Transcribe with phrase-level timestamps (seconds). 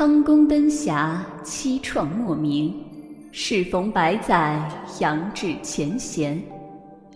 [0.00, 2.74] 汤公灯霞凄怆莫名，
[3.32, 4.58] 适逢百载
[4.98, 6.42] 扬志前贤。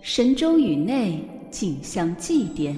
[0.02, 2.76] 神州宇内竞相祭奠。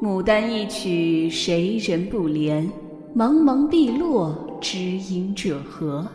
[0.00, 2.64] 牡丹一曲谁人不怜？
[3.12, 6.06] 茫茫碧落知音者何？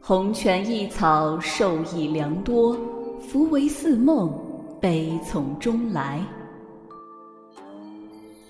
[0.00, 2.74] 红泉一草受益良多，
[3.28, 4.32] 福为似梦，
[4.80, 6.18] 悲从中来。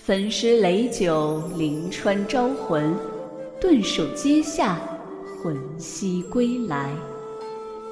[0.03, 2.97] 焚诗酹酒临川招魂，
[3.61, 4.81] 顿首阶下
[5.43, 6.91] 魂兮归来。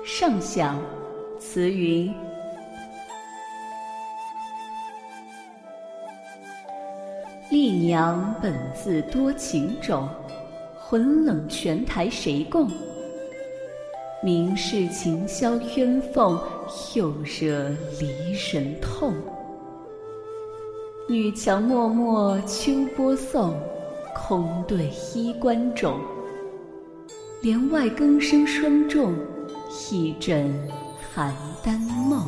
[0.06, 0.80] 上想，
[1.38, 2.10] 词云。
[7.50, 10.08] 丽娘本自多情种，
[10.78, 12.70] 魂冷泉台谁共？
[14.22, 16.40] 明是琴箫鸳凤，
[16.94, 17.68] 又惹
[18.00, 19.12] 离人痛。
[21.10, 23.58] 女墙默默秋波送，
[24.14, 25.98] 空对衣冠冢。
[27.40, 29.14] 帘外更声霜重，
[29.90, 30.46] 一枕
[31.16, 31.32] 邯
[31.64, 32.26] 郸梦。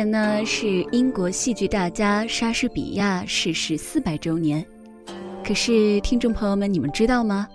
[0.00, 4.64] 年呢是英国戏剧大家莎士比亚逝世四百周年，
[5.44, 7.46] 可是听众朋友们，你们知道吗？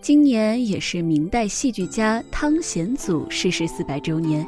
[0.00, 4.46] 今年也是明代戏剧家汤显祖逝世四百周年。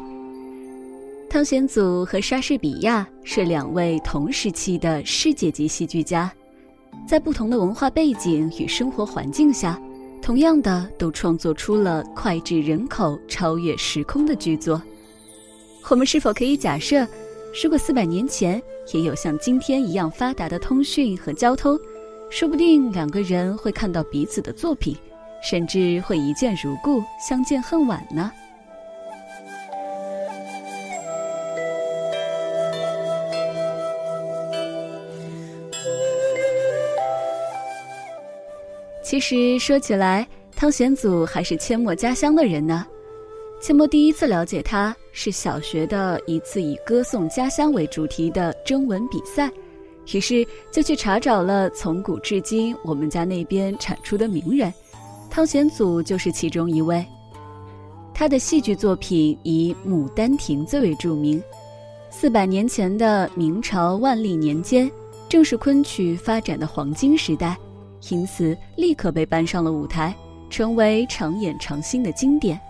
[1.29, 6.33] 汤显祖和莎士比亚是两位同时期的世界级戏剧家，
[7.07, 9.79] 在不同的文化背景与生活环境下，
[10.23, 14.81] 同样的都创作出了脍炙人口、超越时空的剧作。
[15.91, 17.07] 我们是否可以假设，
[17.63, 18.61] 如果四百年前
[18.93, 21.79] 也有像今天一样发达的通讯和交通，
[22.29, 24.95] 说不定两个人会看到彼此的作品，
[25.41, 28.31] 甚至会一见如故，相见恨晚呢？
[39.03, 40.27] 其实说起来，
[40.57, 42.85] 汤显祖还是阡陌家乡的人呢。
[43.65, 49.51] 阡陌第一次了解他是小学的一次以歌颂家乡为主题的征文比赛，
[50.13, 54.71] 于是就去查找了从古至今我们家那边产出的名人，
[55.31, 57.03] 汤显祖就是其中一位。
[58.13, 61.43] 他的戏剧作品以《牡丹亭》最为著名。
[62.11, 64.91] 四百年前的明朝万历年间，
[65.27, 67.57] 正是昆曲发展的黄金时代，
[68.11, 70.15] 因此立刻被搬上了舞台，
[70.51, 72.61] 成为常演常新的经典。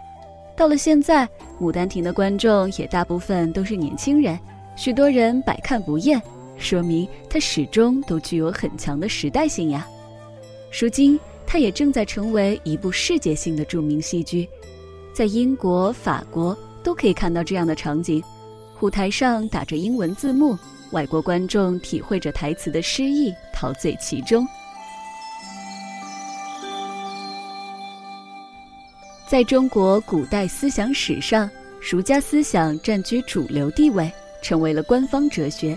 [0.56, 1.26] 到了现在，
[1.60, 4.38] 《牡丹亭》的观众也大部分都是年轻人，
[4.76, 6.20] 许多人百看不厌，
[6.56, 9.86] 说明它始终都具有很强的时代性呀。
[10.70, 14.48] 如今，它也正在成为一部世界性的著名戏剧，
[15.12, 18.22] 在英国、法国都可以看到这样的场景：
[18.80, 20.56] 舞台上打着英文字幕，
[20.92, 24.46] 外国观众体会着台词的诗意，陶醉其中。
[29.34, 31.50] 在中国古代思想史上，
[31.80, 34.08] 儒家思想占据主流地位，
[34.40, 35.76] 成为了官方哲学。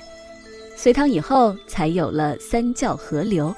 [0.75, 3.51] 隋唐以后，才有了三教合流。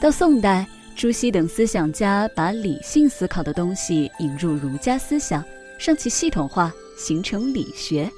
[0.00, 5.44] 到宋代，朱熹等思想家把理性思考的东西引入儒家思想，
[5.78, 8.10] 让其系统化，形成理学。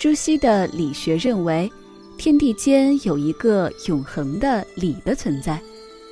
[0.00, 1.70] 朱熹的理学认为，
[2.18, 5.62] 天地间有一个永恒的理的存在，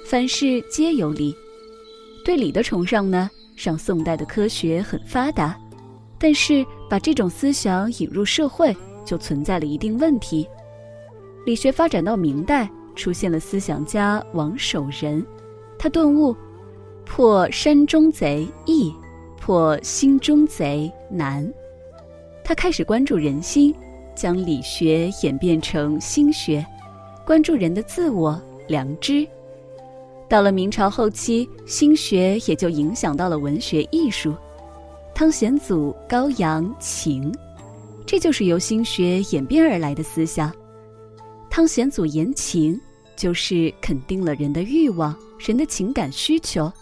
[0.06, 1.34] 凡事皆有理。
[2.24, 3.28] 对理的崇尚呢？
[3.62, 5.54] 让宋代的科学很发达，
[6.18, 8.74] 但是把这种思想引入社会，
[9.04, 10.48] 就存在了一定问题。
[11.44, 15.24] 理学发展到明代，出现了思想家王守仁，
[15.78, 16.34] 他顿悟：
[17.04, 18.90] 破山中贼易，
[19.38, 21.46] 破心中贼难。
[22.42, 23.74] 他开始关注人心，
[24.14, 26.64] 将理学演变成心学，
[27.26, 29.28] 关注人的自我良知。
[30.30, 34.32] 到了明朝后期，心学也就影响到了文学艺术。
[35.12, 37.34] 汤显祖高扬情，
[38.06, 40.54] 这就是由心学演变而来的思想。
[41.50, 42.80] 汤显祖言情，
[43.16, 46.72] 就是肯定了人的欲望、人的情感需求。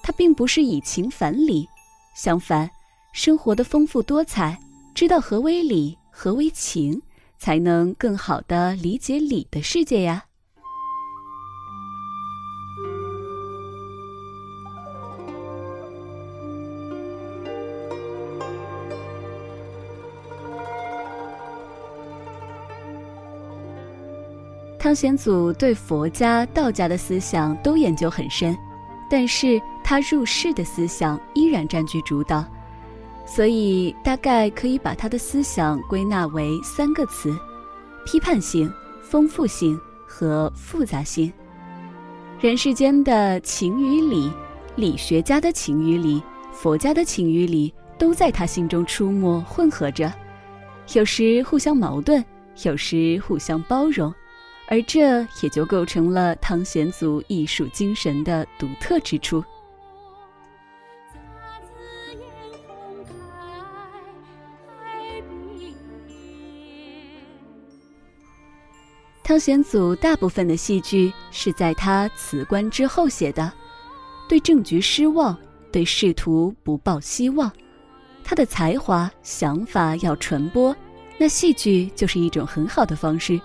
[0.00, 1.68] 他并不是以情反理，
[2.14, 2.70] 相反，
[3.12, 4.56] 生活的丰富多彩，
[4.94, 7.02] 知道何为理，何为情，
[7.36, 10.25] 才能更好的理解理的世界呀。
[24.86, 28.56] 汤显祖对佛家、道家的思想都研究很深，
[29.10, 32.44] 但是他入世的思想依然占据主导，
[33.26, 37.36] 所以大概可以把他的思想归纳为三个词：
[38.04, 38.72] 批判性、
[39.02, 41.32] 丰富性和复杂性。
[42.38, 44.30] 人世间的情与理，
[44.76, 46.22] 理学家的情与理，
[46.52, 50.12] 佛家的情与理，都在他心中出没混合着，
[50.94, 52.24] 有时互相矛盾，
[52.62, 54.14] 有时互相包容。
[54.68, 59.44] 而这也就构成了汤显祖艺术精神的独特之处。
[69.22, 73.52] 汤显祖大部分的戏剧是在他辞官之后写的，
[74.28, 75.36] 对政局失望，
[75.72, 77.50] 对仕途不抱希望，
[78.22, 80.74] 他的才华想法要传播，
[81.18, 83.32] 那戏剧就是一种很好的方式。《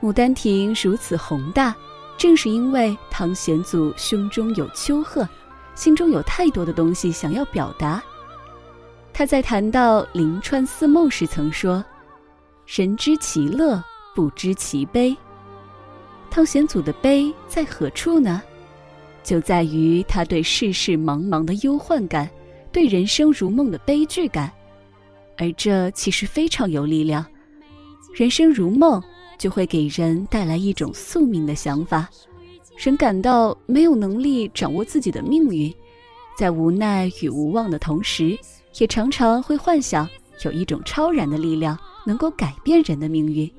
[0.00, 1.74] 牡丹亭》如此宏大，
[2.18, 5.26] 正是因为汤显祖胸中有丘壑，
[5.74, 8.02] 心中有太多的东西想要表达。
[9.12, 11.82] 他在谈到临川思梦时曾说
[12.66, 13.82] ：“人知其乐，
[14.14, 15.16] 不知其悲。”
[16.30, 18.42] 汤显祖的悲在何处呢？
[19.22, 22.28] 就在于他对世事茫茫的忧患感，
[22.70, 24.52] 对人生如梦的悲剧感，
[25.38, 27.24] 而这其实非常有力量。
[28.14, 29.02] 人生如梦。
[29.38, 32.08] 就会给人带来一种宿命的想法，
[32.76, 35.72] 人感到没有能力掌握自己的命运，
[36.38, 38.38] 在无奈与无望的同时，
[38.78, 40.08] 也常常会幻想
[40.44, 43.50] 有一种超然的力量能够改变人的命运。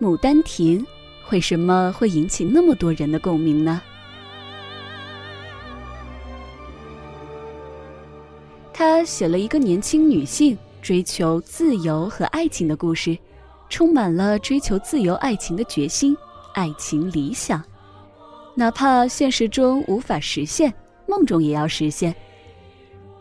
[0.06, 0.80] 《牡丹亭》
[1.30, 3.80] 为什么会引起那么多人的共鸣呢？
[9.04, 13.16] 写了一个年轻女性追求自由和爱情的故事，
[13.68, 16.16] 充满了追求自由爱情的决心、
[16.54, 17.62] 爱情理想，
[18.54, 20.72] 哪怕现实中无法实现，
[21.06, 22.14] 梦中也要实现。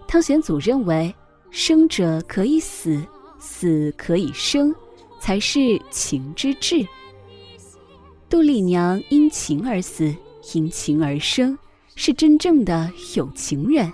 [0.07, 1.13] 汤显祖认为，
[1.49, 3.01] 生者可以死，
[3.39, 4.73] 死可以生，
[5.19, 6.85] 才是情之至。
[8.29, 10.13] 杜丽娘因情而死，
[10.53, 11.57] 因情而生，
[11.95, 13.91] 是真正的有情人。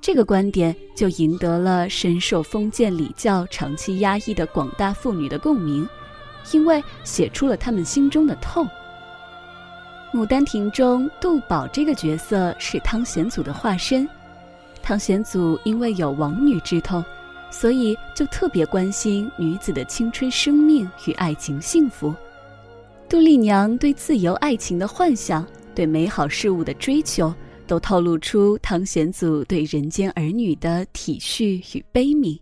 [0.00, 5.86] 这个观点就赢得了深受封建礼教长期压抑的广大妇女的共鸣，
[6.52, 8.66] 因为写出了她们心中的痛。
[10.16, 14.08] 《牡丹亭》中杜宝这个角色是汤显祖的化身，
[14.82, 17.04] 汤显祖因为有王女之痛，
[17.50, 22.14] 所以就特别关心女子的青春生命与爱情幸福。
[23.06, 27.34] 杜丽娘对自由爱情的幻想，对美好事物的追求。
[27.68, 32.40] 都透露出汤显祖对人间儿女的体恤与悲悯。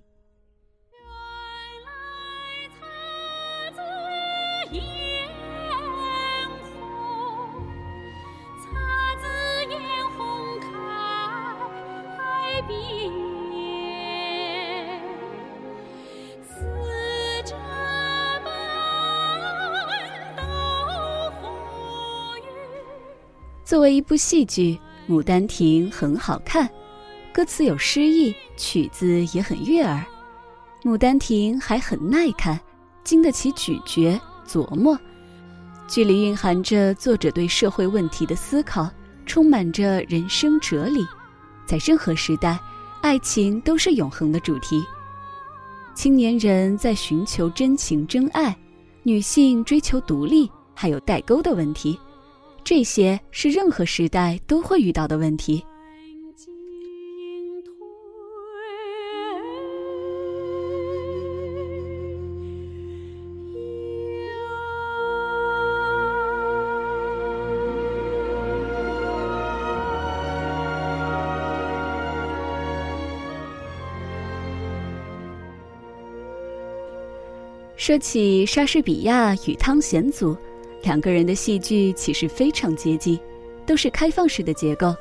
[23.64, 24.78] 作为一部戏剧。
[25.08, 26.68] 《牡丹亭》很好看，
[27.32, 30.04] 歌词有诗意，曲子也很悦耳。
[30.88, 32.58] 《牡丹亭》还很耐看，
[33.04, 34.98] 经得起咀嚼琢磨。
[35.86, 38.90] 剧里蕴含着作者对社会问题的思考，
[39.26, 41.06] 充满着人生哲理。
[41.64, 42.58] 在任何时代，
[43.00, 44.84] 爱情都是永恒的主题。
[45.94, 48.56] 青年人在寻求真情真爱，
[49.04, 51.96] 女性追求独立，还有代沟的问题。
[52.66, 55.64] 这些是任何时代都会遇到的问题。
[77.76, 80.36] 说起莎士比亚与汤显祖。
[80.86, 83.18] 两个人的戏剧其实非常接近，
[83.66, 84.94] 都是开放式的结构。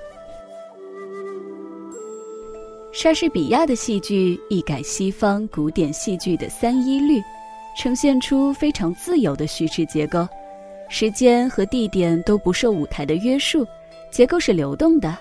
[2.91, 7.21] 莎士比亚的戏剧一改西方古典戏剧的三一律，
[7.77, 10.27] 呈现出非常自由的叙事结构，
[10.89, 13.63] 时间和地点都不受舞台的约束，
[14.11, 15.15] 结构是流动的。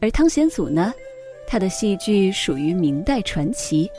[0.00, 0.92] 而汤显祖呢，
[1.46, 3.90] 他的戏剧属于明代传奇，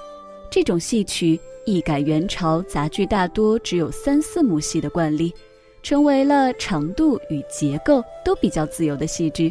[0.51, 5.34] 这种戏曲一改元朝杂剧大多只有三四幕戏的惯例。
[5.82, 9.50] 成为了长度与结构都比较自由的戏剧。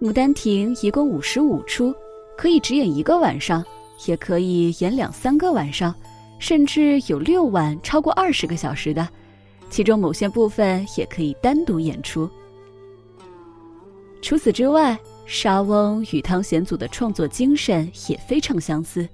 [0.06, 1.94] 《牡丹亭》一共五十五出，
[2.36, 3.64] 可以只演一个晚上，
[4.06, 5.94] 也可以演两三个晚上，
[6.38, 9.08] 甚至有六晚超过二十个小时的，
[9.70, 12.30] 其中某些部分也可以单独演出。
[14.22, 19.08] 除此之外，莎翁与汤显祖的创作精神也非常相似。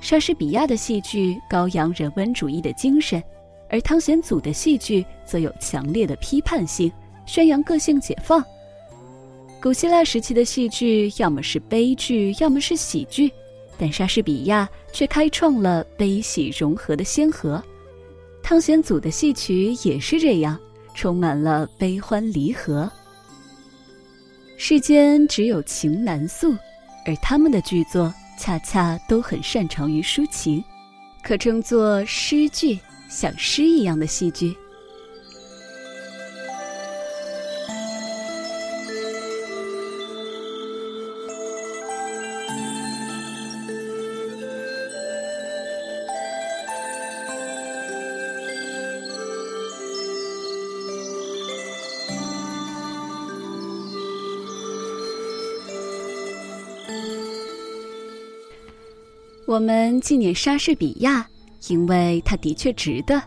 [0.00, 3.22] 莎士比亚的戏剧高扬人文主义的精神，
[3.72, 6.92] 而汤显祖的戏剧则有强烈的批判性，
[7.24, 8.44] 宣扬个性解放。
[9.62, 13.32] 古希腊时期的戏剧要么是悲剧，要么是喜剧，
[13.78, 17.62] 但莎士比亚却开创了悲喜融合的先河。
[18.42, 20.60] 汤显祖的戏曲也是这样，
[20.94, 22.90] 充满了悲欢离合。
[24.58, 26.54] 世间只有情难诉，
[27.06, 30.62] 而他们的剧作恰恰都很擅长于抒情，
[31.22, 32.78] 可称作诗剧，
[33.12, 34.56] 像诗一样的戏剧。
[59.44, 61.28] 我们纪念莎士比亚，
[61.68, 63.22] 因为他的确值得。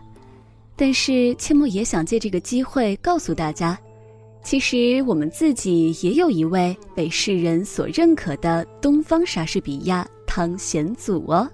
[0.74, 3.78] 但是切莫也想借这个机会告诉大家，
[4.42, 11.50] 其实我们自己也有一位被世人所认可的东方莎士比亚——汤显祖哦。